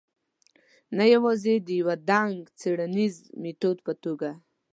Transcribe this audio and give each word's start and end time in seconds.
نه 0.97 1.05
یوازې 1.13 1.53
د 1.67 1.67
یوه 1.79 1.95
نګه 2.09 2.51
څېړنیز 2.59 3.15
میتود 3.41 3.77
په 3.85 3.93
توګه. 4.03 4.29